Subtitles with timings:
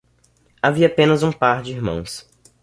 [0.63, 2.27] Havia apenas um par de irmãos.